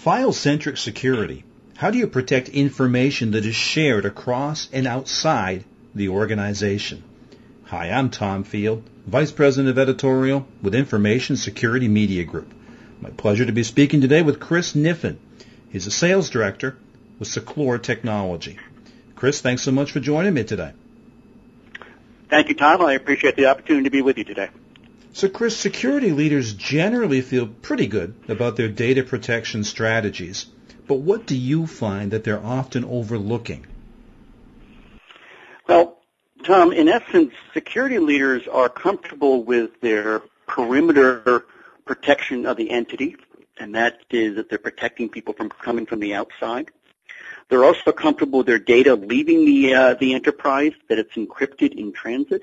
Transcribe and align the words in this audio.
File-centric 0.00 0.78
security. 0.78 1.44
How 1.76 1.90
do 1.90 1.98
you 1.98 2.06
protect 2.06 2.48
information 2.48 3.32
that 3.32 3.44
is 3.44 3.54
shared 3.54 4.06
across 4.06 4.66
and 4.72 4.86
outside 4.86 5.62
the 5.94 6.08
organization? 6.08 7.04
Hi, 7.64 7.90
I'm 7.90 8.08
Tom 8.08 8.44
Field, 8.44 8.82
Vice 9.06 9.30
President 9.30 9.68
of 9.68 9.78
Editorial 9.78 10.46
with 10.62 10.74
Information 10.74 11.36
Security 11.36 11.86
Media 11.86 12.24
Group. 12.24 12.50
My 13.02 13.10
pleasure 13.10 13.44
to 13.44 13.52
be 13.52 13.62
speaking 13.62 14.00
today 14.00 14.22
with 14.22 14.40
Chris 14.40 14.72
Kniffen. 14.72 15.18
He's 15.70 15.86
a 15.86 15.90
sales 15.90 16.30
director 16.30 16.78
with 17.18 17.28
Seclore 17.28 17.82
Technology. 17.82 18.58
Chris, 19.16 19.42
thanks 19.42 19.60
so 19.60 19.70
much 19.70 19.92
for 19.92 20.00
joining 20.00 20.32
me 20.32 20.44
today. 20.44 20.72
Thank 22.30 22.48
you, 22.48 22.54
Tom. 22.54 22.80
I 22.80 22.94
appreciate 22.94 23.36
the 23.36 23.48
opportunity 23.48 23.84
to 23.84 23.90
be 23.90 24.00
with 24.00 24.16
you 24.16 24.24
today. 24.24 24.48
So, 25.12 25.28
Chris, 25.28 25.56
security 25.56 26.12
leaders 26.12 26.54
generally 26.54 27.20
feel 27.20 27.48
pretty 27.48 27.88
good 27.88 28.14
about 28.28 28.56
their 28.56 28.68
data 28.68 29.02
protection 29.02 29.64
strategies, 29.64 30.46
but 30.86 30.96
what 30.96 31.26
do 31.26 31.36
you 31.36 31.66
find 31.66 32.12
that 32.12 32.22
they're 32.22 32.44
often 32.44 32.84
overlooking? 32.84 33.66
Well, 35.66 35.98
Tom, 36.44 36.72
in 36.72 36.88
essence, 36.88 37.34
security 37.52 37.98
leaders 37.98 38.46
are 38.46 38.68
comfortable 38.68 39.42
with 39.42 39.80
their 39.80 40.20
perimeter 40.46 41.44
protection 41.84 42.46
of 42.46 42.56
the 42.56 42.70
entity, 42.70 43.16
and 43.58 43.74
that 43.74 44.00
is 44.10 44.36
that 44.36 44.48
they're 44.48 44.58
protecting 44.58 45.08
people 45.08 45.34
from 45.34 45.48
coming 45.48 45.86
from 45.86 45.98
the 46.00 46.14
outside. 46.14 46.70
They're 47.48 47.64
also 47.64 47.90
comfortable 47.90 48.38
with 48.38 48.46
their 48.46 48.60
data 48.60 48.94
leaving 48.94 49.44
the 49.44 49.74
uh, 49.74 49.94
the 49.94 50.14
enterprise, 50.14 50.72
that 50.88 51.00
it's 51.00 51.14
encrypted 51.16 51.74
in 51.74 51.92
transit. 51.92 52.42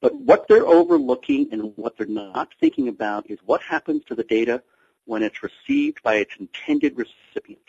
But 0.00 0.14
what 0.14 0.48
they're 0.48 0.66
overlooking 0.66 1.48
and 1.52 1.72
what 1.76 1.96
they're 1.96 2.06
not 2.06 2.54
thinking 2.58 2.88
about 2.88 3.30
is 3.30 3.38
what 3.44 3.62
happens 3.62 4.04
to 4.06 4.14
the 4.14 4.24
data 4.24 4.62
when 5.04 5.22
it's 5.22 5.42
received 5.42 6.02
by 6.02 6.16
its 6.16 6.34
intended 6.38 6.96
recipient. 6.96 7.60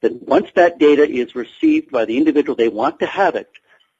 That 0.00 0.22
once 0.22 0.48
that 0.54 0.78
data 0.78 1.08
is 1.08 1.34
received 1.34 1.90
by 1.90 2.04
the 2.04 2.16
individual 2.16 2.54
they 2.54 2.68
want 2.68 3.00
to 3.00 3.06
have 3.06 3.34
it, 3.34 3.50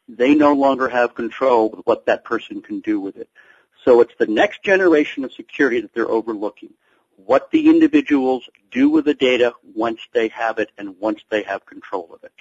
they 0.08 0.34
no 0.34 0.54
longer 0.54 0.88
have 0.88 1.14
control 1.14 1.74
of 1.74 1.80
what 1.84 2.06
that 2.06 2.24
person 2.24 2.62
can 2.62 2.80
do 2.80 3.00
with 3.00 3.16
it. 3.16 3.28
So 3.84 4.00
it's 4.00 4.14
the 4.18 4.26
next 4.26 4.62
generation 4.62 5.24
of 5.24 5.32
security 5.32 5.80
that 5.80 5.92
they're 5.94 6.10
overlooking. 6.10 6.70
What 7.16 7.50
the 7.50 7.68
individuals 7.68 8.48
do 8.70 8.88
with 8.88 9.04
the 9.04 9.14
data 9.14 9.54
once 9.74 10.00
they 10.12 10.28
have 10.28 10.58
it 10.58 10.70
and 10.78 10.98
once 10.98 11.20
they 11.30 11.42
have 11.42 11.66
control 11.66 12.10
of 12.14 12.24
it. 12.24 12.32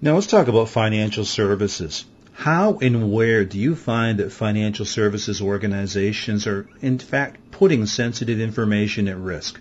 Now 0.00 0.14
let's 0.14 0.26
talk 0.26 0.48
about 0.48 0.68
financial 0.68 1.24
services. 1.24 2.04
How 2.36 2.78
and 2.82 3.10
where 3.10 3.46
do 3.46 3.58
you 3.58 3.74
find 3.74 4.18
that 4.18 4.30
financial 4.30 4.84
services 4.84 5.40
organizations 5.40 6.46
are 6.46 6.68
in 6.82 6.98
fact 6.98 7.50
putting 7.50 7.86
sensitive 7.86 8.40
information 8.40 9.08
at 9.08 9.16
risk? 9.16 9.58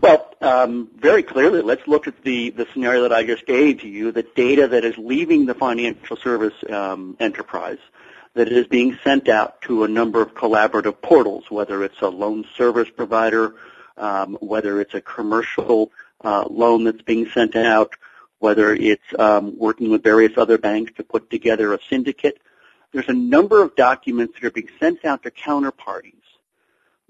Well, 0.00 0.34
um, 0.40 0.88
very 0.98 1.22
clearly, 1.22 1.60
let's 1.60 1.86
look 1.86 2.08
at 2.08 2.22
the, 2.22 2.48
the 2.50 2.66
scenario 2.72 3.02
that 3.02 3.12
I 3.12 3.24
just 3.24 3.46
gave 3.46 3.82
to 3.82 3.88
you, 3.88 4.10
the 4.10 4.22
data 4.22 4.68
that 4.68 4.86
is 4.86 4.96
leaving 4.96 5.44
the 5.44 5.54
financial 5.54 6.16
service 6.16 6.54
um, 6.70 7.14
enterprise 7.20 7.78
that 8.32 8.48
is 8.48 8.66
being 8.66 8.98
sent 9.04 9.28
out 9.28 9.60
to 9.62 9.84
a 9.84 9.88
number 9.88 10.22
of 10.22 10.32
collaborative 10.34 11.02
portals, 11.02 11.44
whether 11.50 11.84
it's 11.84 12.00
a 12.00 12.08
loan 12.08 12.46
service 12.56 12.88
provider, 12.88 13.54
um, 13.98 14.38
whether 14.40 14.80
it's 14.80 14.94
a 14.94 15.02
commercial 15.02 15.92
uh, 16.24 16.46
loan 16.48 16.84
that's 16.84 17.02
being 17.02 17.28
sent 17.28 17.54
out, 17.54 17.92
whether 18.42 18.74
it's 18.74 19.04
um, 19.20 19.56
working 19.56 19.88
with 19.88 20.02
various 20.02 20.32
other 20.36 20.58
banks 20.58 20.90
to 20.96 21.04
put 21.04 21.30
together 21.30 21.72
a 21.72 21.78
syndicate. 21.88 22.40
There's 22.90 23.08
a 23.08 23.12
number 23.14 23.62
of 23.62 23.76
documents 23.76 24.34
that 24.34 24.44
are 24.44 24.50
being 24.50 24.68
sent 24.80 25.04
out 25.04 25.22
to 25.22 25.30
counterparties 25.30 26.14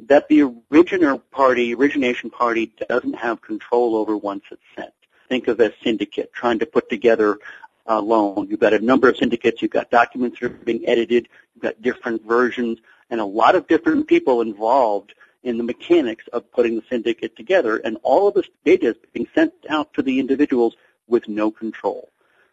that 0.09 0.29
the 0.29 0.43
originator 0.71 1.17
party, 1.17 1.75
origination 1.75 2.29
party 2.29 2.75
doesn't 2.87 3.15
have 3.15 3.41
control 3.41 3.97
over 3.97 4.15
once 4.15 4.45
it's 4.51 4.61
sent. 4.77 4.93
Think 5.31 5.49
of 5.49 5.59
a 5.61 5.73
syndicate 5.83 6.35
trying 6.35 6.59
to 6.59 6.67
put 6.67 6.91
together 6.91 7.39
a 7.87 7.99
loan. 7.99 8.49
You've 8.51 8.61
got 8.61 8.75
a 8.75 8.79
number 8.79 9.09
of 9.09 9.17
syndicates, 9.17 9.63
you've 9.63 9.71
got 9.71 9.91
documents 9.91 10.39
that 10.39 10.47
are 10.47 10.51
being 10.51 10.87
edited, 10.87 11.29
you've 11.55 11.63
got 11.63 11.81
different 11.81 12.27
versions, 12.27 12.79
and 13.09 13.21
a 13.21 13.25
lot 13.25 13.55
of 13.55 13.67
different 13.69 14.07
people 14.07 14.43
involved 14.43 15.15
in 15.43 15.57
the 15.57 15.65
mechanics 15.65 16.29
of 16.33 16.53
putting 16.53 16.77
the 16.77 16.85
syndicate 16.91 17.35
together, 17.37 17.79
and 17.79 17.97
all 18.03 18.29
of 18.29 18.35
this 18.35 18.49
data 18.67 18.89
is 18.89 18.97
being 19.15 19.27
sent 19.35 19.55
out 19.71 19.95
to 19.95 20.03
the 20.03 20.21
individuals 20.21 20.77
with 21.09 21.29
no 21.29 21.51
control. 21.51 22.09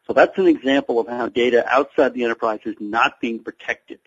So 0.07 0.13
that's 0.13 0.37
an 0.37 0.47
example 0.47 0.99
of 0.99 1.07
how 1.07 1.29
data 1.29 1.63
outside 1.67 2.13
the 2.13 2.23
enterprise 2.23 2.61
is 2.65 2.75
not 2.79 3.21
being 3.21 3.39
protected. 3.39 3.99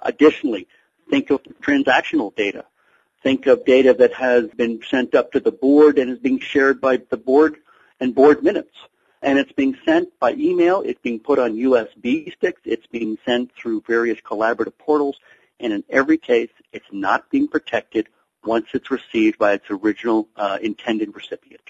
Additionally, 0.00 0.68
think 1.08 1.30
of 1.30 1.42
transactional 1.62 2.34
data. 2.36 2.64
Think 3.22 3.46
of 3.46 3.64
data 3.64 3.94
that 3.94 4.12
has 4.12 4.48
been 4.48 4.80
sent 4.88 5.14
up 5.14 5.32
to 5.32 5.40
the 5.40 5.50
board 5.50 5.98
and 5.98 6.10
is 6.10 6.18
being 6.18 6.38
shared 6.38 6.80
by 6.80 6.98
the 6.98 7.16
board 7.16 7.56
and 7.98 8.14
board 8.14 8.44
minutes. 8.44 8.76
And 9.22 9.38
it's 9.38 9.52
being 9.52 9.76
sent 9.84 10.16
by 10.20 10.34
email, 10.34 10.82
it's 10.82 11.00
being 11.00 11.18
put 11.18 11.38
on 11.40 11.54
USB 11.54 12.32
sticks, 12.36 12.60
it's 12.64 12.86
being 12.86 13.18
sent 13.24 13.52
through 13.56 13.82
various 13.86 14.20
collaborative 14.20 14.78
portals, 14.78 15.18
and 15.58 15.72
in 15.72 15.82
every 15.88 16.18
case, 16.18 16.50
it's 16.72 16.86
not 16.92 17.28
being 17.30 17.48
protected 17.48 18.08
once 18.44 18.66
it's 18.74 18.90
received 18.90 19.38
by 19.38 19.54
its 19.54 19.64
original 19.70 20.28
uh, 20.36 20.58
intended 20.62 21.16
recipient. 21.16 21.62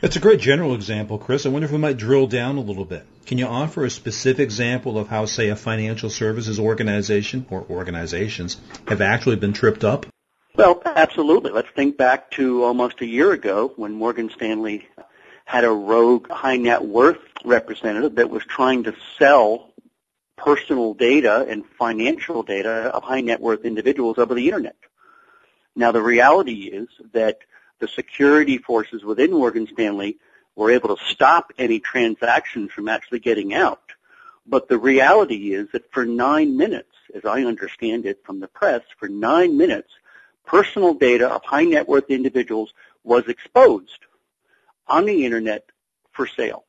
That's 0.00 0.14
a 0.14 0.20
great 0.20 0.38
general 0.38 0.74
example, 0.74 1.18
Chris. 1.18 1.44
I 1.44 1.48
wonder 1.48 1.66
if 1.66 1.72
we 1.72 1.78
might 1.78 1.96
drill 1.96 2.28
down 2.28 2.56
a 2.56 2.60
little 2.60 2.84
bit. 2.84 3.04
Can 3.26 3.36
you 3.36 3.46
offer 3.46 3.84
a 3.84 3.90
specific 3.90 4.44
example 4.44 4.96
of 4.96 5.08
how, 5.08 5.24
say, 5.24 5.48
a 5.48 5.56
financial 5.56 6.08
services 6.08 6.60
organization 6.60 7.44
or 7.50 7.66
organizations 7.68 8.58
have 8.86 9.00
actually 9.00 9.34
been 9.36 9.52
tripped 9.52 9.82
up? 9.82 10.06
Well, 10.54 10.80
absolutely. 10.84 11.50
Let's 11.50 11.70
think 11.74 11.96
back 11.96 12.30
to 12.32 12.62
almost 12.62 13.00
a 13.00 13.06
year 13.06 13.32
ago 13.32 13.72
when 13.74 13.92
Morgan 13.92 14.30
Stanley 14.30 14.86
had 15.44 15.64
a 15.64 15.70
rogue 15.70 16.30
high 16.30 16.58
net 16.58 16.84
worth 16.84 17.18
representative 17.44 18.14
that 18.16 18.30
was 18.30 18.44
trying 18.44 18.84
to 18.84 18.94
sell 19.18 19.72
personal 20.36 20.94
data 20.94 21.44
and 21.48 21.64
financial 21.76 22.44
data 22.44 22.70
of 22.94 23.02
high 23.02 23.20
net 23.20 23.40
worth 23.40 23.64
individuals 23.64 24.16
over 24.18 24.34
the 24.34 24.46
internet. 24.46 24.76
Now 25.74 25.90
the 25.90 26.02
reality 26.02 26.68
is 26.68 26.86
that 27.12 27.38
the 27.80 27.88
security 27.88 28.58
forces 28.58 29.04
within 29.04 29.32
Morgan 29.32 29.66
Stanley 29.72 30.18
were 30.56 30.70
able 30.70 30.96
to 30.96 31.04
stop 31.04 31.52
any 31.58 31.78
transactions 31.78 32.72
from 32.72 32.88
actually 32.88 33.20
getting 33.20 33.54
out. 33.54 33.92
But 34.46 34.68
the 34.68 34.78
reality 34.78 35.52
is 35.52 35.68
that 35.72 35.92
for 35.92 36.04
nine 36.04 36.56
minutes, 36.56 36.94
as 37.14 37.24
I 37.24 37.42
understand 37.42 38.06
it 38.06 38.24
from 38.24 38.40
the 38.40 38.48
press, 38.48 38.82
for 38.98 39.08
nine 39.08 39.56
minutes, 39.56 39.90
personal 40.44 40.94
data 40.94 41.28
of 41.28 41.44
high 41.44 41.64
net 41.64 41.86
worth 41.86 42.10
individuals 42.10 42.72
was 43.04 43.28
exposed 43.28 44.06
on 44.86 45.04
the 45.04 45.24
internet 45.24 45.64
for 46.12 46.26
sale. 46.26 46.64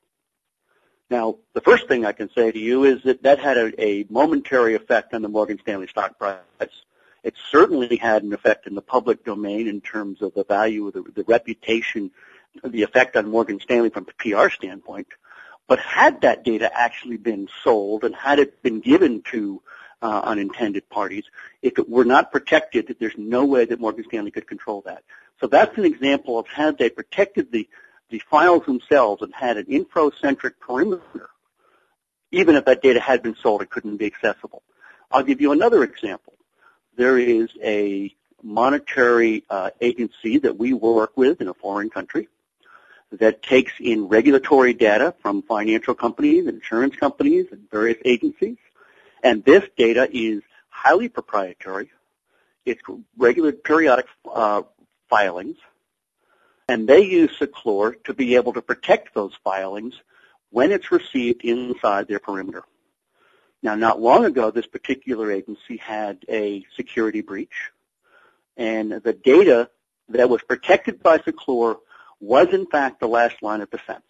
Now, 1.10 1.38
the 1.54 1.62
first 1.62 1.88
thing 1.88 2.06
I 2.06 2.12
can 2.12 2.30
say 2.36 2.52
to 2.52 2.60
you 2.60 2.84
is 2.84 3.02
that 3.04 3.24
that 3.24 3.40
had 3.40 3.58
a, 3.58 3.84
a 3.84 4.06
momentary 4.10 4.76
effect 4.76 5.14
on 5.14 5.22
the 5.24 5.30
Morgan 5.30 5.58
Stanley 5.60 5.88
stock 5.88 6.20
price. 6.20 6.38
It 7.24 7.36
certainly 7.52 7.98
had 7.98 8.24
an 8.24 8.34
effect 8.34 8.68
in 8.68 8.76
the 8.76 8.82
public 8.82 9.26
domain 9.26 9.68
in 9.68 9.82
terms 9.82 10.22
of 10.22 10.34
the 10.34 10.46
value 10.46 10.88
of 10.88 10.94
the, 10.94 11.04
the 11.14 11.24
reputation, 11.24 12.12
the 12.64 12.84
effect 12.84 13.16
on 13.16 13.30
Morgan 13.30 13.60
Stanley 13.60 13.90
from 13.90 14.06
the 14.06 14.14
PR 14.14 14.50
standpoint. 14.50 15.08
But 15.68 15.80
had 15.80 16.22
that 16.22 16.44
data 16.44 16.70
actually 16.74 17.18
been 17.18 17.48
sold 17.64 18.04
and 18.04 18.16
had 18.16 18.40
it 18.40 18.64
been 18.64 18.80
given 18.80 19.22
to 19.32 19.62
uh, 20.02 20.22
unintended 20.24 20.90
parties, 20.90 21.26
if 21.62 21.78
it 21.78 21.90
were 21.90 22.06
not 22.06 22.32
protected, 22.32 22.96
there's 23.00 23.18
no 23.18 23.46
way 23.46 23.66
that 23.66 23.80
Morgan 23.80 24.06
Stanley 24.06 24.32
could 24.32 24.48
control 24.48 24.82
that. 24.86 25.04
So 25.42 25.48
that's 25.48 25.78
an 25.78 25.86
example 25.86 26.40
of 26.40 26.48
had 26.48 26.78
they 26.78 26.90
protected 26.90 27.52
the, 27.52 27.68
the 28.10 28.22
files 28.32 28.66
themselves 28.66 29.22
and 29.22 29.34
had 29.34 29.58
an 29.58 29.66
info-centric 29.68 30.60
perimeter, 30.60 31.30
even 32.32 32.56
if 32.56 32.66
that 32.66 32.82
data 32.82 33.00
had 33.00 33.22
been 33.22 33.36
sold, 33.36 33.62
it 33.62 33.70
couldn't 33.70 33.98
be 33.98 34.06
accessible. 34.06 34.64
I'll 35.12 35.24
give 35.24 35.42
you 35.42 35.52
another 35.52 35.84
example 35.84 36.34
there 37.00 37.18
is 37.18 37.50
a 37.64 38.14
monetary 38.44 39.46
uh, 39.50 39.70
agency 39.80 40.38
that 40.40 40.58
we 40.58 40.74
work 40.74 41.16
with 41.16 41.40
in 41.40 41.48
a 41.48 41.54
foreign 41.54 41.90
country 41.90 42.28
that 43.14 43.42
takes 43.42 43.72
in 43.80 44.10
regulatory 44.10 44.74
data 44.74 45.16
from 45.22 45.42
financial 45.42 45.96
companies, 45.96 46.46
insurance 46.46 46.98
companies, 46.98 47.46
and 47.52 47.72
various 47.72 47.98
agencies. 48.04 48.58
And 49.24 49.46
this 49.46 49.64
data 49.78 50.10
is 50.12 50.42
highly 50.68 51.08
proprietary. 51.08 51.90
It's 52.66 52.82
regular 53.18 53.54
periodic 53.54 54.08
uh, 54.30 54.64
filings. 55.10 55.56
And 56.68 56.86
they 56.86 57.06
use 57.06 57.32
Seclore 57.40 58.04
to 58.04 58.14
be 58.14 58.36
able 58.36 58.52
to 58.54 58.62
protect 58.62 59.14
those 59.14 59.34
filings 59.42 59.96
when 60.50 60.74
it's 60.74 60.92
received 60.92 61.46
inside 61.46 62.10
their 62.10 62.20
perimeter. 62.20 62.64
Now, 63.62 63.76
not 63.76 64.02
long 64.02 64.26
ago, 64.26 64.52
this 64.52 64.68
particular 64.68 65.32
agency 65.32 65.78
had 65.78 66.24
a 66.30 66.66
security 66.76 67.22
breach, 67.22 67.72
and 68.56 68.92
the 68.92 69.14
data 69.14 69.70
that 70.10 70.30
was 70.30 70.42
protected 70.42 71.04
by 71.04 71.18
Seclore 71.18 71.78
was 72.20 72.48
in 72.54 72.66
fact 72.66 73.00
the 73.00 73.08
last 73.08 73.42
line 73.42 73.62
of 73.62 73.70
defense. 73.70 74.04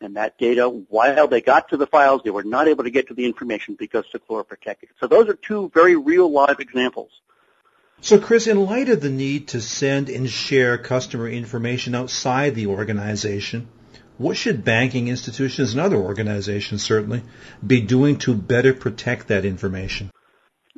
And 0.00 0.16
that 0.16 0.36
data, 0.38 0.68
while 0.68 1.28
they 1.28 1.40
got 1.40 1.68
to 1.70 1.76
the 1.76 1.86
files, 1.86 2.22
they 2.24 2.30
were 2.30 2.44
not 2.44 2.68
able 2.68 2.84
to 2.84 2.90
get 2.90 3.08
to 3.08 3.14
the 3.14 3.24
information 3.24 3.76
because 3.78 4.04
Seclore 4.14 4.46
protected 4.46 4.90
it. 4.90 4.96
So 5.00 5.06
those 5.06 5.28
are 5.28 5.34
two 5.34 5.70
very 5.72 5.96
real 5.96 6.30
live 6.30 6.60
examples 6.60 7.10
So 8.00 8.18
Chris, 8.18 8.46
in 8.46 8.66
light 8.66 8.90
of 8.90 9.00
the 9.00 9.08
need 9.08 9.48
to 9.48 9.62
send 9.62 10.10
and 10.10 10.28
share 10.28 10.76
customer 10.76 11.28
information 11.28 11.94
outside 11.94 12.54
the 12.54 12.66
organization, 12.66 13.68
what 14.18 14.36
should 14.36 14.64
banking 14.64 15.08
institutions 15.08 15.72
and 15.72 15.80
other 15.80 15.96
organizations 15.96 16.82
certainly 16.82 17.22
be 17.66 17.80
doing 17.80 18.18
to 18.18 18.34
better 18.34 18.72
protect 18.72 19.28
that 19.28 19.44
information? 19.44 20.10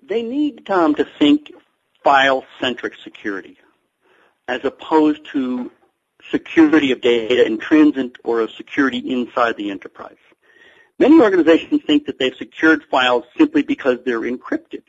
They 0.02 0.22
need, 0.22 0.64
Tom, 0.66 0.94
to 0.94 1.06
think 1.18 1.52
file-centric 2.02 2.94
security 3.02 3.58
as 4.48 4.64
opposed 4.64 5.26
to 5.32 5.70
security 6.30 6.92
of 6.92 7.00
data 7.00 7.44
in 7.44 7.58
transit 7.58 8.16
or 8.24 8.42
a 8.42 8.50
security 8.50 8.98
inside 8.98 9.56
the 9.56 9.70
enterprise. 9.70 10.16
Many 10.98 11.20
organizations 11.20 11.82
think 11.86 12.06
that 12.06 12.18
they've 12.18 12.34
secured 12.36 12.84
files 12.84 13.24
simply 13.36 13.62
because 13.62 13.98
they're 14.04 14.20
encrypted. 14.20 14.82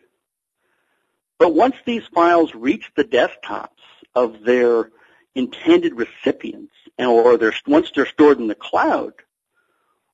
But 1.38 1.54
once 1.54 1.76
these 1.86 2.04
files 2.14 2.56
reach 2.56 2.92
the 2.96 3.04
desktops 3.04 3.70
of 4.16 4.44
their 4.44 4.90
intended 5.38 5.94
recipients, 5.94 6.74
or 6.98 7.38
they're, 7.38 7.54
once 7.68 7.92
they're 7.94 8.08
stored 8.08 8.40
in 8.40 8.48
the 8.48 8.56
cloud, 8.56 9.14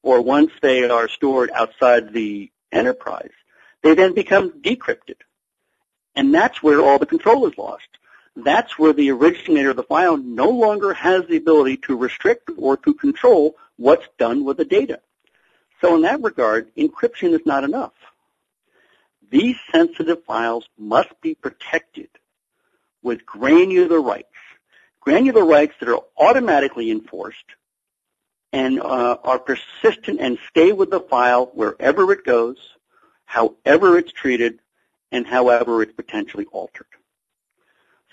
or 0.02 0.22
once 0.22 0.52
they 0.62 0.84
are 0.90 1.08
stored 1.08 1.50
outside 1.52 2.12
the 2.12 2.52
enterprise, 2.74 3.32
they 3.82 3.96
then 3.96 4.14
become 4.14 4.62
decrypted. 4.62 5.16
And 6.16 6.34
that's 6.34 6.62
where 6.62 6.82
all 6.82 7.00
the 7.00 7.06
control 7.06 7.48
is 7.48 7.58
lost. 7.58 7.88
That's 8.36 8.78
where 8.78 8.94
the 8.94 9.12
originator 9.12 9.70
of 9.70 9.78
the 9.78 9.84
file 9.84 10.18
no 10.18 10.50
longer 10.50 10.94
has 10.94 11.26
the 11.26 11.38
ability 11.38 11.78
to 11.86 11.96
restrict 11.96 12.50
or 12.58 12.76
to 12.78 12.94
control 12.94 13.56
what's 13.78 14.08
done 14.18 14.44
with 14.44 14.58
the 14.58 14.66
data. 14.66 15.00
So 15.80 15.96
in 15.96 16.02
that 16.02 16.22
regard, 16.22 16.74
encryption 16.76 17.34
is 17.34 17.46
not 17.46 17.64
enough. 17.64 17.94
These 19.30 19.56
sensitive 19.72 20.24
files 20.26 20.68
must 20.78 21.10
be 21.22 21.34
protected 21.34 22.10
with 23.02 23.26
granular 23.26 24.02
rights. 24.02 24.28
Granular 25.04 25.44
rights 25.44 25.74
that 25.82 25.90
are 25.90 26.00
automatically 26.18 26.90
enforced 26.90 27.44
and 28.54 28.80
uh, 28.80 29.18
are 29.22 29.38
persistent 29.38 30.22
and 30.22 30.38
stay 30.48 30.72
with 30.72 30.92
the 30.92 31.02
file 31.02 31.48
wherever 31.54 32.14
it 32.14 32.24
goes, 32.24 32.56
however 33.26 33.98
it's 33.98 34.14
treated, 34.14 34.60
and 35.12 35.28
however 35.28 35.82
it's 35.82 35.92
potentially 35.92 36.46
altered. 36.54 36.88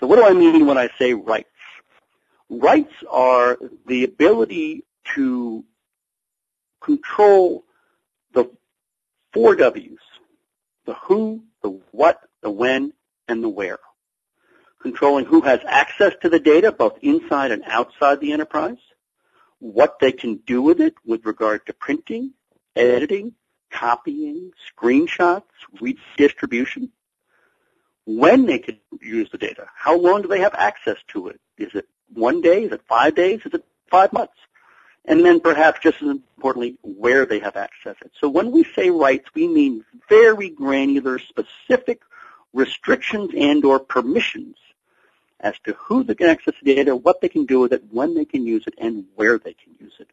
So 0.01 0.07
what 0.07 0.17
do 0.17 0.25
I 0.25 0.33
mean 0.33 0.65
when 0.65 0.77
I 0.77 0.89
say 0.99 1.13
rights? 1.13 1.47
Rights 2.49 2.93
are 3.09 3.57
the 3.87 4.03
ability 4.03 4.83
to 5.15 5.63
control 6.81 7.63
the 8.33 8.51
four 9.31 9.55
W's, 9.55 9.99
the 10.85 10.95
who, 10.95 11.41
the 11.63 11.79
what, 11.91 12.19
the 12.41 12.51
when, 12.51 12.91
and 13.29 13.41
the 13.41 13.49
where. 13.49 13.79
Controlling 14.81 15.25
who 15.25 15.41
has 15.41 15.59
access 15.65 16.13
to 16.21 16.29
the 16.29 16.39
data, 16.39 16.71
both 16.71 16.97
inside 17.01 17.51
and 17.51 17.63
outside 17.65 18.19
the 18.19 18.31
enterprise, 18.31 18.79
what 19.59 19.99
they 19.99 20.11
can 20.11 20.37
do 20.37 20.61
with 20.61 20.81
it 20.81 20.95
with 21.05 21.25
regard 21.25 21.65
to 21.67 21.73
printing, 21.73 22.33
editing, 22.75 23.33
copying, 23.69 24.51
screenshots, 24.75 25.43
redistribution, 25.79 26.91
when 28.05 28.47
they 28.47 28.57
can 28.57 28.79
use 28.99 29.29
the 29.31 29.37
data, 29.37 29.67
how 29.75 29.97
long 29.97 30.23
do 30.23 30.27
they 30.27 30.39
have 30.39 30.55
access 30.55 30.97
to 31.09 31.27
it? 31.27 31.39
Is 31.57 31.73
it 31.75 31.87
one 32.13 32.41
day? 32.41 32.63
Is 32.63 32.71
it 32.71 32.81
five 32.87 33.15
days? 33.15 33.41
Is 33.45 33.53
it 33.53 33.63
five 33.89 34.11
months? 34.11 34.33
And 35.05 35.23
then 35.23 35.39
perhaps 35.39 35.79
just 35.81 36.01
as 36.01 36.09
importantly, 36.09 36.77
where 36.81 37.25
they 37.25 37.39
have 37.39 37.55
access 37.55 37.95
it. 38.01 38.11
So 38.19 38.29
when 38.29 38.51
we 38.51 38.63
say 38.63 38.89
rights, 38.89 39.29
we 39.33 39.47
mean 39.47 39.85
very 40.09 40.49
granular, 40.49 41.19
specific 41.19 42.01
restrictions 42.53 43.31
and 43.35 43.63
or 43.63 43.79
permissions 43.79 44.55
as 45.41 45.55
to 45.65 45.73
who 45.73 46.03
they 46.03 46.15
can 46.15 46.27
access 46.29 46.53
the 46.61 46.75
data, 46.75 46.95
what 46.95 47.19
they 47.21 47.29
can 47.29 47.45
do 47.45 47.59
with 47.59 47.73
it, 47.73 47.83
when 47.91 48.15
they 48.15 48.25
can 48.25 48.45
use 48.45 48.63
it, 48.67 48.75
and 48.77 49.05
where 49.15 49.37
they 49.37 49.53
can 49.53 49.75
use 49.79 49.93
it. 49.99 50.07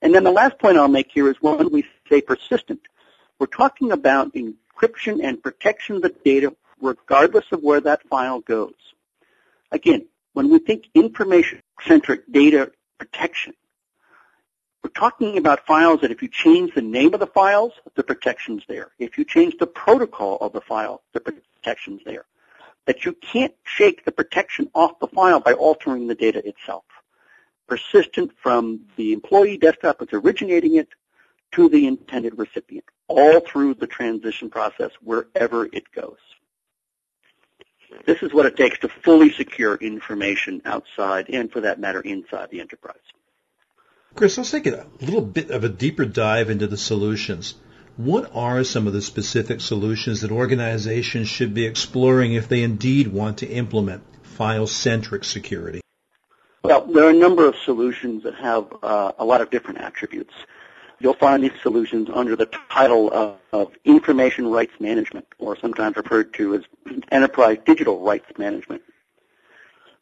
And 0.00 0.14
then 0.14 0.24
the 0.24 0.30
last 0.30 0.58
point 0.58 0.76
I'll 0.76 0.88
make 0.88 1.10
here 1.12 1.28
is 1.28 1.36
when 1.40 1.70
we 1.70 1.84
say 2.08 2.20
persistent, 2.20 2.80
we're 3.38 3.46
talking 3.46 3.92
about 3.92 4.34
encryption 4.34 5.22
and 5.22 5.42
protection 5.42 5.96
of 5.96 6.02
the 6.02 6.14
data 6.24 6.54
regardless 6.80 7.44
of 7.50 7.62
where 7.62 7.80
that 7.80 8.06
file 8.08 8.40
goes. 8.40 8.74
Again, 9.72 10.06
when 10.32 10.48
we 10.50 10.60
think 10.60 10.84
information-centric 10.94 12.30
data 12.30 12.70
protection, 12.98 13.54
we're 14.82 14.90
talking 14.90 15.36
about 15.36 15.66
files 15.66 16.02
that 16.02 16.12
if 16.12 16.22
you 16.22 16.28
change 16.28 16.74
the 16.74 16.82
name 16.82 17.12
of 17.12 17.20
the 17.20 17.26
files, 17.26 17.72
the 17.96 18.04
protection's 18.04 18.62
there. 18.68 18.92
If 18.98 19.18
you 19.18 19.24
change 19.24 19.56
the 19.58 19.66
protocol 19.66 20.38
of 20.40 20.52
the 20.52 20.60
file, 20.60 21.02
the 21.12 21.20
protection's 21.20 22.02
there. 22.04 22.24
That 22.88 23.04
you 23.04 23.12
can't 23.12 23.54
shake 23.64 24.06
the 24.06 24.12
protection 24.12 24.70
off 24.74 24.98
the 24.98 25.08
file 25.08 25.40
by 25.40 25.52
altering 25.52 26.06
the 26.06 26.14
data 26.14 26.40
itself. 26.48 26.84
Persistent 27.68 28.32
from 28.42 28.86
the 28.96 29.12
employee 29.12 29.58
desktop 29.58 29.98
that's 29.98 30.14
originating 30.14 30.76
it 30.76 30.88
to 31.52 31.68
the 31.68 31.86
intended 31.86 32.38
recipient, 32.38 32.86
all 33.06 33.40
through 33.40 33.74
the 33.74 33.86
transition 33.86 34.48
process 34.48 34.90
wherever 35.02 35.66
it 35.66 35.92
goes. 35.94 36.16
This 38.06 38.22
is 38.22 38.32
what 38.32 38.46
it 38.46 38.56
takes 38.56 38.78
to 38.78 38.88
fully 38.88 39.32
secure 39.32 39.74
information 39.74 40.62
outside 40.64 41.28
and, 41.28 41.52
for 41.52 41.60
that 41.60 41.78
matter, 41.78 42.00
inside 42.00 42.48
the 42.50 42.60
enterprise. 42.60 42.96
Chris, 44.14 44.38
let's 44.38 44.50
take 44.50 44.66
a 44.66 44.86
little 45.02 45.20
bit 45.20 45.50
of 45.50 45.62
a 45.62 45.68
deeper 45.68 46.06
dive 46.06 46.48
into 46.48 46.66
the 46.66 46.78
solutions. 46.78 47.54
What 47.98 48.30
are 48.32 48.62
some 48.62 48.86
of 48.86 48.92
the 48.92 49.02
specific 49.02 49.60
solutions 49.60 50.20
that 50.20 50.30
organizations 50.30 51.26
should 51.26 51.52
be 51.52 51.66
exploring 51.66 52.32
if 52.32 52.48
they 52.48 52.62
indeed 52.62 53.08
want 53.08 53.38
to 53.38 53.46
implement 53.48 54.04
file-centric 54.22 55.24
security? 55.24 55.80
Well, 56.62 56.86
there 56.86 57.06
are 57.06 57.10
a 57.10 57.12
number 57.12 57.48
of 57.48 57.56
solutions 57.64 58.22
that 58.22 58.36
have 58.36 58.72
uh, 58.84 59.10
a 59.18 59.24
lot 59.24 59.40
of 59.40 59.50
different 59.50 59.80
attributes. 59.80 60.32
You'll 61.00 61.14
find 61.14 61.42
these 61.42 61.60
solutions 61.60 62.08
under 62.14 62.36
the 62.36 62.46
title 62.70 63.12
of, 63.12 63.38
of, 63.52 63.72
Information 63.84 64.46
Rights 64.46 64.74
Management, 64.78 65.26
or 65.40 65.56
sometimes 65.56 65.96
referred 65.96 66.32
to 66.34 66.54
as 66.54 66.62
Enterprise 67.10 67.58
Digital 67.66 67.98
Rights 67.98 68.30
Management. 68.38 68.82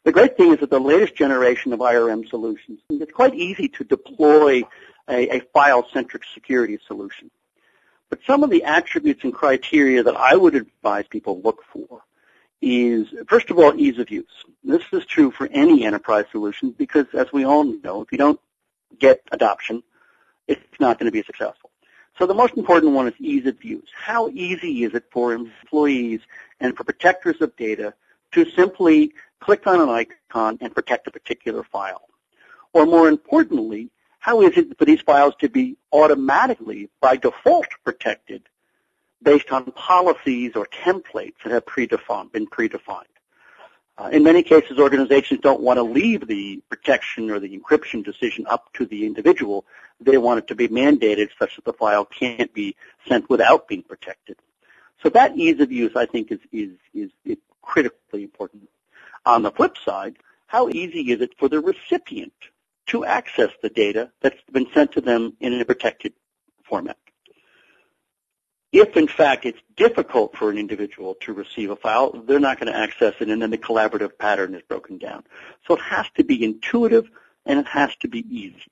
The 0.03 0.11
great 0.11 0.37
thing 0.37 0.53
is 0.53 0.59
that 0.59 0.69
the 0.69 0.79
latest 0.79 1.15
generation 1.15 1.73
of 1.73 1.79
IRM 1.79 2.29
solutions, 2.29 2.79
it's 2.91 3.11
quite 3.11 3.33
easy 3.33 3.69
to 3.69 3.83
deploy 3.83 4.61
a, 5.09 5.37
a 5.37 5.39
file-centric 5.51 6.21
security 6.35 6.77
solution. 6.85 7.31
But 8.09 8.19
some 8.25 8.43
of 8.43 8.49
the 8.49 8.63
attributes 8.63 9.23
and 9.23 9.33
criteria 9.33 10.03
that 10.03 10.15
I 10.15 10.35
would 10.35 10.55
advise 10.55 11.05
people 11.09 11.41
look 11.41 11.63
for 11.71 12.01
is, 12.61 13.07
first 13.27 13.49
of 13.49 13.59
all, 13.59 13.75
ease 13.75 13.99
of 13.99 14.09
use. 14.09 14.25
This 14.63 14.83
is 14.91 15.05
true 15.05 15.31
for 15.31 15.47
any 15.51 15.85
enterprise 15.85 16.25
solution 16.31 16.71
because, 16.71 17.05
as 17.13 17.31
we 17.31 17.45
all 17.45 17.63
know, 17.63 18.01
if 18.01 18.11
you 18.11 18.17
don't 18.17 18.39
get 18.97 19.21
adoption, 19.31 19.83
it's 20.47 20.79
not 20.79 20.97
going 20.97 21.05
to 21.05 21.11
be 21.11 21.23
successful. 21.23 21.69
So 22.17 22.25
the 22.25 22.33
most 22.33 22.57
important 22.57 22.93
one 22.93 23.07
is 23.07 23.13
ease 23.19 23.45
of 23.45 23.63
use. 23.63 23.89
How 23.95 24.29
easy 24.29 24.83
is 24.83 24.95
it 24.95 25.05
for 25.11 25.33
employees 25.33 26.21
and 26.59 26.75
for 26.75 26.83
protectors 26.83 27.41
of 27.41 27.55
data 27.57 27.93
to 28.31 28.49
simply 28.51 29.13
click 29.39 29.67
on 29.67 29.81
an 29.81 29.89
icon 29.89 30.57
and 30.61 30.73
protect 30.73 31.07
a 31.07 31.11
particular 31.11 31.63
file? 31.63 32.01
Or 32.73 32.85
more 32.85 33.07
importantly, 33.07 33.91
how 34.27 34.41
is 34.41 34.57
it 34.57 34.77
for 34.77 34.83
these 34.83 34.99
files 34.99 35.33
to 35.39 35.47
be 35.47 35.77
automatically, 35.93 36.89
by 36.99 37.15
default, 37.15 37.67
protected 37.85 38.43
based 39.23 39.53
on 39.53 39.71
policies 39.71 40.51
or 40.53 40.65
templates 40.65 41.35
that 41.45 41.53
have 41.53 41.65
predefined, 41.65 42.33
been 42.33 42.45
predefined? 42.45 43.13
Uh, 43.97 44.09
in 44.11 44.23
many 44.23 44.43
cases, 44.43 44.79
organizations 44.79 45.39
don't 45.39 45.61
want 45.61 45.77
to 45.77 45.83
leave 45.83 46.27
the 46.27 46.61
protection 46.67 47.31
or 47.31 47.39
the 47.39 47.57
encryption 47.57 48.03
decision 48.03 48.45
up 48.49 48.67
to 48.73 48.85
the 48.85 49.05
individual. 49.05 49.63
They 50.01 50.17
want 50.17 50.39
it 50.39 50.47
to 50.47 50.55
be 50.55 50.67
mandated 50.67 51.29
such 51.39 51.55
that 51.55 51.63
the 51.63 51.71
file 51.71 52.03
can't 52.03 52.53
be 52.53 52.75
sent 53.07 53.29
without 53.29 53.69
being 53.69 53.83
protected. 53.83 54.35
So 55.01 55.07
that 55.07 55.37
ease 55.37 55.61
of 55.61 55.71
use, 55.71 55.93
I 55.95 56.05
think, 56.05 56.33
is, 56.33 56.39
is, 56.51 56.71
is, 56.93 57.11
is 57.23 57.37
critically 57.61 58.23
important. 58.23 58.67
On 59.25 59.41
the 59.43 59.51
flip 59.51 59.77
side, 59.85 60.17
how 60.47 60.67
easy 60.67 61.11
is 61.13 61.21
it 61.21 61.31
for 61.39 61.47
the 61.47 61.61
recipient 61.61 62.33
to 62.87 63.05
access 63.05 63.51
the 63.61 63.69
data 63.69 64.11
that's 64.21 64.41
been 64.51 64.67
sent 64.73 64.93
to 64.93 65.01
them 65.01 65.35
in 65.39 65.59
a 65.59 65.65
protected 65.65 66.13
format? 66.63 66.97
if 68.71 68.97
in 68.97 69.07
fact 69.07 69.45
it's 69.45 69.59
difficult 69.75 70.35
for 70.35 70.49
an 70.49 70.57
individual 70.57 71.15
to 71.21 71.33
receive 71.33 71.69
a 71.69 71.75
file, 71.75 72.11
they're 72.27 72.39
not 72.39 72.59
going 72.59 72.71
to 72.71 72.77
access 72.77 73.13
it 73.19 73.29
and 73.29 73.41
then 73.41 73.49
the 73.49 73.57
collaborative 73.57 74.17
pattern 74.17 74.53
is 74.53 74.61
broken 74.67 74.97
down. 74.97 75.23
So 75.67 75.75
it 75.75 75.81
has 75.81 76.05
to 76.15 76.23
be 76.23 76.43
intuitive 76.43 77.09
and 77.45 77.59
it 77.59 77.67
has 77.67 77.95
to 77.97 78.07
be 78.07 78.25
easy. 78.29 78.71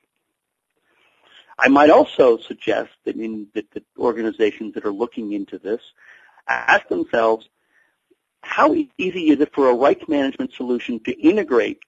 I 1.58 1.70
might 1.70 1.90
also 1.90 2.38
suggest 2.38 2.92
that 3.06 3.16
in 3.16 3.48
the 3.54 3.66
organizations 3.98 4.74
that 4.74 4.86
are 4.86 4.92
looking 4.92 5.32
into 5.32 5.58
this 5.58 5.82
ask 6.48 6.88
themselves, 6.90 7.50
how 8.42 8.76
easy 8.76 9.30
is 9.30 9.40
it 9.40 9.54
for 9.54 9.70
a 9.70 9.74
rights 9.74 10.08
management 10.08 10.54
solution 10.54 11.00
to 11.06 11.20
integrate 11.20 11.80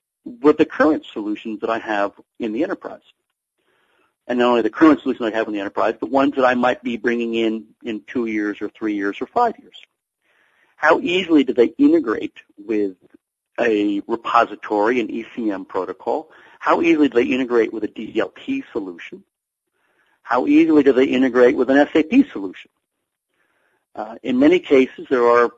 with 0.41 0.57
the 0.57 0.65
current 0.65 1.05
solutions 1.13 1.61
that 1.61 1.69
I 1.69 1.79
have 1.79 2.13
in 2.39 2.51
the 2.53 2.63
enterprise? 2.63 3.01
and 4.27 4.39
not 4.39 4.49
only 4.49 4.61
the 4.61 4.69
current 4.69 5.01
solutions 5.01 5.25
I 5.25 5.35
have 5.35 5.47
in 5.47 5.53
the 5.53 5.59
enterprise, 5.59 5.95
but 5.99 6.11
ones 6.11 6.35
that 6.35 6.45
I 6.45 6.53
might 6.53 6.83
be 6.83 6.97
bringing 6.97 7.33
in 7.33 7.65
in 7.83 8.01
two 8.05 8.25
years 8.25 8.61
or 8.61 8.69
three 8.69 8.93
years 8.93 9.21
or 9.21 9.27
five 9.27 9.57
years. 9.57 9.81
How 10.75 10.99
easily 10.99 11.43
do 11.43 11.53
they 11.53 11.67
integrate 11.77 12.35
with 12.57 12.97
a 13.59 14.01
repository, 14.05 14.99
an 14.99 15.07
ECM 15.07 15.67
protocol? 15.67 16.29
How 16.59 16.81
easily 16.81 17.07
do 17.07 17.15
they 17.15 17.31
integrate 17.31 17.73
with 17.73 17.83
a 17.85 17.87
DLT 17.87 18.63
solution? 18.71 19.23
How 20.21 20.45
easily 20.45 20.83
do 20.83 20.91
they 20.91 21.05
integrate 21.05 21.55
with 21.55 21.69
an 21.69 21.87
SAP 21.91 22.29
solution? 22.31 22.69
Uh, 23.95 24.15
in 24.21 24.37
many 24.37 24.59
cases, 24.59 25.07
there 25.09 25.25
are 25.25 25.51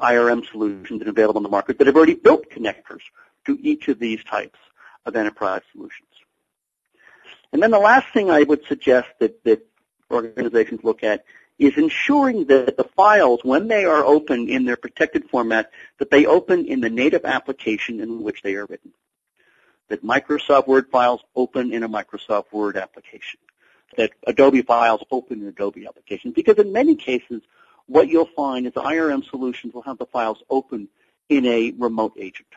IRM 0.00 0.44
solutions 0.50 1.02
available 1.06 1.38
in 1.38 1.44
the 1.44 1.48
market 1.48 1.78
that 1.78 1.86
have 1.86 1.96
already 1.96 2.14
built 2.14 2.50
connectors 2.50 3.00
to 3.48 3.58
each 3.62 3.88
of 3.88 3.98
these 3.98 4.22
types 4.24 4.58
of 5.06 5.16
enterprise 5.16 5.62
solutions. 5.72 6.08
And 7.52 7.62
then 7.62 7.70
the 7.70 7.78
last 7.78 8.12
thing 8.12 8.30
I 8.30 8.42
would 8.42 8.64
suggest 8.66 9.08
that, 9.20 9.42
that 9.44 9.66
organizations 10.10 10.84
look 10.84 11.02
at 11.02 11.24
is 11.58 11.76
ensuring 11.76 12.44
that 12.44 12.76
the 12.76 12.84
files, 12.84 13.40
when 13.42 13.66
they 13.66 13.84
are 13.84 14.04
open 14.04 14.48
in 14.48 14.64
their 14.64 14.76
protected 14.76 15.28
format, 15.30 15.70
that 15.98 16.10
they 16.10 16.26
open 16.26 16.66
in 16.66 16.80
the 16.80 16.90
native 16.90 17.24
application 17.24 18.00
in 18.00 18.22
which 18.22 18.42
they 18.42 18.54
are 18.54 18.66
written. 18.66 18.92
That 19.88 20.04
Microsoft 20.04 20.66
Word 20.66 20.88
files 20.90 21.22
open 21.34 21.72
in 21.72 21.82
a 21.82 21.88
Microsoft 21.88 22.52
Word 22.52 22.76
application. 22.76 23.40
That 23.96 24.10
Adobe 24.26 24.62
files 24.62 25.02
open 25.10 25.40
in 25.40 25.48
Adobe 25.48 25.86
applications. 25.86 26.34
Because 26.34 26.58
in 26.58 26.70
many 26.70 26.94
cases, 26.94 27.40
what 27.86 28.08
you'll 28.08 28.26
find 28.36 28.66
is 28.66 28.74
IRM 28.74 29.28
solutions 29.28 29.72
will 29.72 29.82
have 29.82 29.96
the 29.96 30.06
files 30.06 30.42
open 30.50 30.88
in 31.30 31.46
a 31.46 31.72
remote 31.78 32.12
agent. 32.18 32.48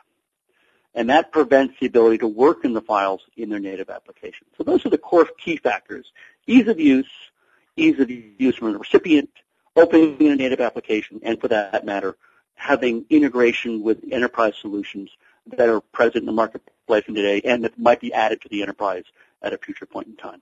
And 0.93 1.09
that 1.09 1.31
prevents 1.31 1.79
the 1.79 1.87
ability 1.87 2.19
to 2.19 2.27
work 2.27 2.65
in 2.65 2.73
the 2.73 2.81
files 2.81 3.21
in 3.37 3.49
their 3.49 3.59
native 3.59 3.89
application. 3.89 4.47
So 4.57 4.63
those 4.63 4.85
are 4.85 4.89
the 4.89 4.97
core 4.97 5.27
key 5.37 5.57
factors. 5.57 6.11
Ease 6.47 6.67
of 6.67 6.79
use, 6.79 7.09
ease 7.77 7.99
of 7.99 8.09
use 8.09 8.55
from 8.55 8.73
the 8.73 8.79
recipient, 8.79 9.29
opening 9.75 10.27
a 10.27 10.35
native 10.35 10.59
application, 10.59 11.21
and 11.23 11.39
for 11.39 11.47
that 11.47 11.85
matter, 11.85 12.17
having 12.55 13.05
integration 13.09 13.81
with 13.81 14.03
enterprise 14.11 14.53
solutions 14.59 15.09
that 15.47 15.69
are 15.69 15.81
present 15.81 16.17
in 16.17 16.25
the 16.25 16.31
marketplace 16.31 17.05
today 17.05 17.41
and 17.43 17.63
that 17.63 17.77
might 17.79 17.99
be 17.99 18.13
added 18.13 18.41
to 18.41 18.49
the 18.49 18.61
enterprise 18.61 19.05
at 19.41 19.53
a 19.53 19.57
future 19.57 19.85
point 19.85 20.07
in 20.07 20.15
time. 20.15 20.41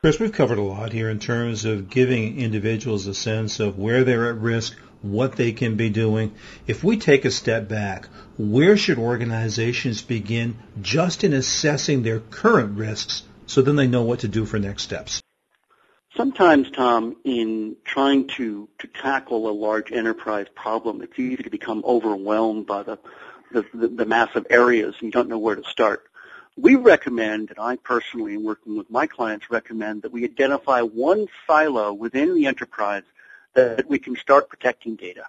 Chris, 0.00 0.20
we've 0.20 0.32
covered 0.32 0.58
a 0.58 0.62
lot 0.62 0.92
here 0.92 1.10
in 1.10 1.18
terms 1.18 1.64
of 1.64 1.90
giving 1.90 2.38
individuals 2.38 3.06
a 3.08 3.14
sense 3.14 3.58
of 3.58 3.78
where 3.78 4.04
they're 4.04 4.30
at 4.30 4.36
risk, 4.36 4.78
what 5.02 5.36
they 5.36 5.52
can 5.52 5.76
be 5.76 5.90
doing. 5.90 6.34
If 6.66 6.82
we 6.82 6.96
take 6.96 7.24
a 7.24 7.30
step 7.30 7.68
back, 7.68 8.06
where 8.36 8.76
should 8.76 8.98
organizations 8.98 10.02
begin 10.02 10.56
just 10.80 11.24
in 11.24 11.32
assessing 11.32 12.02
their 12.02 12.20
current 12.20 12.78
risks 12.78 13.22
so 13.46 13.62
then 13.62 13.76
they 13.76 13.86
know 13.86 14.02
what 14.02 14.20
to 14.20 14.28
do 14.28 14.44
for 14.44 14.58
next 14.58 14.82
steps? 14.82 15.22
Sometimes, 16.16 16.70
Tom, 16.70 17.16
in 17.24 17.76
trying 17.84 18.28
to, 18.36 18.68
to 18.78 18.86
tackle 18.88 19.48
a 19.48 19.52
large 19.52 19.92
enterprise 19.92 20.46
problem, 20.54 21.02
it's 21.02 21.18
easy 21.18 21.42
to 21.42 21.50
become 21.50 21.84
overwhelmed 21.86 22.66
by 22.66 22.82
the, 22.82 22.98
the, 23.52 23.62
the, 23.72 24.46
areas 24.50 24.94
and 25.00 25.06
you 25.06 25.10
don't 25.10 25.28
know 25.28 25.38
where 25.38 25.54
to 25.54 25.64
start 25.64 26.08
we 26.58 26.74
recommend, 26.74 27.50
and 27.50 27.58
I 27.58 27.76
personally, 27.76 28.34
in 28.34 28.42
working 28.42 28.76
with 28.76 28.90
my 28.90 29.06
clients, 29.06 29.48
recommend 29.48 30.02
that 30.02 30.12
we 30.12 30.24
identify 30.24 30.80
one 30.80 31.28
silo 31.46 31.92
within 31.92 32.34
the 32.34 32.46
enterprise 32.46 33.04
that 33.54 33.88
we 33.88 33.98
can 33.98 34.16
start 34.16 34.48
protecting 34.48 34.96
data. 34.96 35.26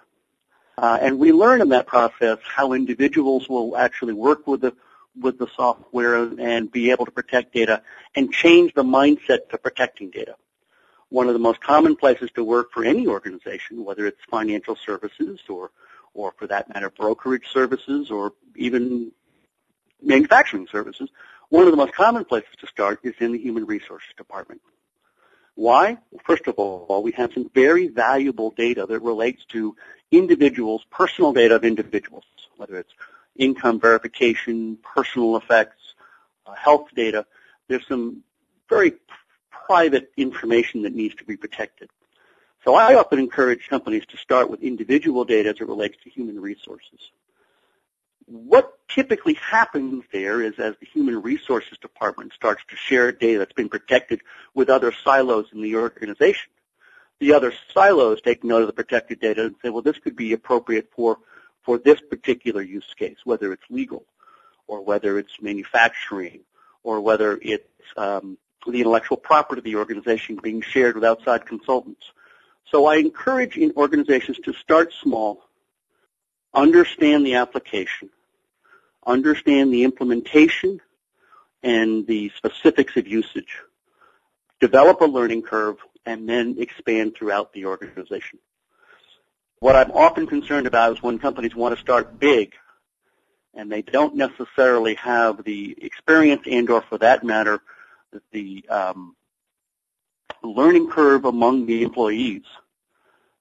Uh, 0.78 0.98
and 1.00 1.18
we 1.18 1.32
learn 1.32 1.60
in 1.60 1.68
that 1.70 1.86
process 1.86 2.38
how 2.42 2.72
individuals 2.72 3.48
will 3.48 3.76
actually 3.76 4.14
work 4.14 4.46
with 4.46 4.62
the 4.62 4.74
with 5.20 5.38
the 5.38 5.48
software 5.56 6.14
and 6.14 6.70
be 6.70 6.90
able 6.92 7.04
to 7.04 7.10
protect 7.10 7.52
data 7.52 7.82
and 8.14 8.32
change 8.32 8.72
the 8.74 8.82
mindset 8.82 9.48
to 9.50 9.58
protecting 9.58 10.08
data. 10.08 10.36
One 11.08 11.26
of 11.26 11.32
the 11.34 11.40
most 11.40 11.60
common 11.60 11.96
places 11.96 12.30
to 12.36 12.44
work 12.44 12.70
for 12.72 12.84
any 12.84 13.08
organization, 13.08 13.84
whether 13.84 14.06
it's 14.06 14.20
financial 14.30 14.76
services 14.76 15.40
or 15.48 15.70
or 16.14 16.32
for 16.38 16.46
that 16.46 16.72
matter 16.72 16.90
brokerage 16.90 17.48
services 17.52 18.10
or 18.10 18.32
even 18.56 19.12
manufacturing 20.02 20.66
services, 20.70 21.10
one 21.50 21.66
of 21.66 21.72
the 21.72 21.76
most 21.76 21.92
common 21.92 22.24
places 22.24 22.50
to 22.60 22.66
start 22.66 23.00
is 23.02 23.14
in 23.20 23.32
the 23.32 23.38
human 23.38 23.66
resources 23.66 24.08
department. 24.16 24.60
Why? 25.60 25.98
First 26.24 26.46
of 26.46 26.54
all, 26.54 27.02
we 27.02 27.12
have 27.12 27.34
some 27.34 27.50
very 27.54 27.88
valuable 27.88 28.50
data 28.50 28.86
that 28.86 29.00
relates 29.00 29.44
to 29.52 29.76
individuals, 30.10 30.86
personal 30.90 31.34
data 31.34 31.56
of 31.56 31.64
individuals, 31.66 32.24
whether 32.56 32.78
it's 32.78 32.94
income 33.36 33.78
verification, 33.78 34.78
personal 34.82 35.36
effects, 35.36 35.82
uh, 36.46 36.54
health 36.54 36.88
data. 36.96 37.26
There's 37.68 37.86
some 37.86 38.22
very 38.70 38.94
private 39.50 40.10
information 40.16 40.80
that 40.84 40.94
needs 40.94 41.14
to 41.16 41.24
be 41.24 41.36
protected. 41.36 41.90
So 42.64 42.74
I 42.74 42.94
often 42.94 43.18
encourage 43.18 43.68
companies 43.68 44.06
to 44.06 44.16
start 44.16 44.48
with 44.48 44.62
individual 44.62 45.26
data 45.26 45.50
as 45.50 45.56
it 45.56 45.68
relates 45.68 46.02
to 46.04 46.08
human 46.08 46.40
resources 46.40 47.10
what 48.30 48.78
typically 48.88 49.34
happens 49.34 50.04
there 50.12 50.40
is 50.40 50.58
as 50.58 50.76
the 50.78 50.86
human 50.86 51.20
resources 51.20 51.76
department 51.78 52.32
starts 52.32 52.62
to 52.68 52.76
share 52.76 53.10
data 53.10 53.40
that's 53.40 53.52
been 53.52 53.68
protected 53.68 54.20
with 54.54 54.70
other 54.70 54.92
silos 55.04 55.46
in 55.52 55.60
the 55.60 55.74
organization, 55.74 56.50
the 57.18 57.32
other 57.32 57.52
silos 57.74 58.20
take 58.22 58.44
note 58.44 58.62
of 58.62 58.68
the 58.68 58.72
protected 58.72 59.20
data 59.20 59.46
and 59.46 59.56
say, 59.62 59.68
well, 59.68 59.82
this 59.82 59.98
could 59.98 60.14
be 60.14 60.32
appropriate 60.32 60.88
for, 60.94 61.18
for 61.62 61.76
this 61.76 62.00
particular 62.00 62.62
use 62.62 62.94
case, 62.96 63.18
whether 63.24 63.52
it's 63.52 63.64
legal 63.68 64.04
or 64.68 64.80
whether 64.80 65.18
it's 65.18 65.42
manufacturing 65.42 66.40
or 66.84 67.00
whether 67.00 67.36
it's 67.42 67.64
um, 67.96 68.38
the 68.64 68.78
intellectual 68.78 69.16
property 69.16 69.58
of 69.58 69.64
the 69.64 69.76
organization 69.76 70.38
being 70.40 70.60
shared 70.60 70.94
with 70.94 71.04
outside 71.04 71.44
consultants. 71.46 72.12
So 72.70 72.86
I 72.86 72.96
encourage 72.96 73.58
organizations 73.76 74.38
to 74.44 74.52
start 74.52 74.92
small, 74.92 75.42
understand 76.54 77.26
the 77.26 77.34
application, 77.34 78.10
understand 79.06 79.72
the 79.72 79.84
implementation 79.84 80.80
and 81.62 82.06
the 82.06 82.30
specifics 82.36 82.96
of 82.96 83.06
usage, 83.06 83.58
develop 84.60 85.00
a 85.00 85.06
learning 85.06 85.42
curve, 85.42 85.76
and 86.06 86.28
then 86.28 86.56
expand 86.58 87.14
throughout 87.14 87.52
the 87.52 87.66
organization. 87.66 88.38
What 89.58 89.76
I'm 89.76 89.90
often 89.90 90.26
concerned 90.26 90.66
about 90.66 90.94
is 90.94 91.02
when 91.02 91.18
companies 91.18 91.54
want 91.54 91.74
to 91.74 91.80
start 91.80 92.18
big 92.18 92.54
and 93.54 93.70
they 93.70 93.82
don't 93.82 94.14
necessarily 94.14 94.94
have 94.94 95.44
the 95.44 95.76
experience 95.82 96.42
and 96.46 96.70
or 96.70 96.80
for 96.82 96.98
that 96.98 97.24
matter 97.24 97.60
the 98.32 98.64
um, 98.68 99.14
learning 100.42 100.90
curve 100.90 101.24
among 101.24 101.66
the 101.66 101.82
employees 101.82 102.42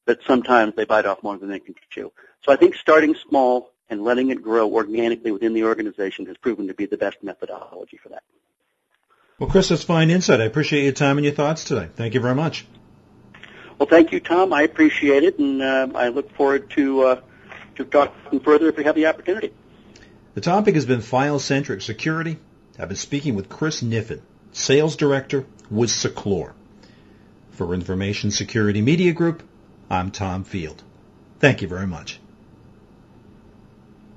that 0.05 0.19
sometimes 0.27 0.75
they 0.75 0.85
bite 0.85 1.05
off 1.05 1.23
more 1.23 1.37
than 1.37 1.49
they 1.49 1.59
can 1.59 1.75
chew. 1.89 2.11
So 2.43 2.51
I 2.51 2.55
think 2.55 2.75
starting 2.75 3.15
small 3.15 3.71
and 3.89 4.03
letting 4.03 4.29
it 4.29 4.41
grow 4.41 4.71
organically 4.71 5.31
within 5.31 5.53
the 5.53 5.63
organization 5.63 6.25
has 6.27 6.37
proven 6.37 6.67
to 6.67 6.73
be 6.73 6.85
the 6.85 6.97
best 6.97 7.17
methodology 7.23 7.97
for 7.97 8.09
that. 8.09 8.23
Well, 9.39 9.49
Chris, 9.49 9.69
that's 9.69 9.83
fine 9.83 10.09
insight. 10.09 10.41
I 10.41 10.45
appreciate 10.45 10.83
your 10.83 10.91
time 10.91 11.17
and 11.17 11.25
your 11.25 11.33
thoughts 11.33 11.63
today. 11.63 11.89
Thank 11.95 12.13
you 12.13 12.19
very 12.19 12.35
much. 12.35 12.65
Well, 13.77 13.87
thank 13.87 14.11
you, 14.11 14.19
Tom. 14.19 14.51
I 14.51 14.63
appreciate 14.63 15.23
it, 15.23 15.39
and 15.39 15.61
uh, 15.61 15.87
I 15.95 16.09
look 16.09 16.35
forward 16.35 16.69
to 16.71 17.03
uh, 17.03 17.21
to 17.77 17.85
talking 17.85 18.41
further 18.41 18.67
if 18.67 18.75
we 18.75 18.83
have 18.83 18.95
the 18.95 19.05
opportunity. 19.05 19.53
The 20.33 20.41
topic 20.41 20.75
has 20.75 20.85
been 20.85 21.01
file-centric 21.01 21.81
security. 21.81 22.37
I've 22.77 22.89
been 22.89 22.97
speaking 22.97 23.35
with 23.35 23.47
Chris 23.47 23.81
Kniffen, 23.81 24.21
Sales 24.51 24.97
Director 24.97 25.45
with 25.71 25.89
Seclore. 25.89 26.53
For 27.51 27.73
Information 27.73 28.31
Security 28.31 28.81
Media 28.81 29.13
Group, 29.13 29.43
I'm 29.89 30.11
Tom 30.11 30.43
Field. 30.43 30.83
Thank 31.39 31.61
you 31.61 31.67
very 31.67 31.87
much. 31.87 32.19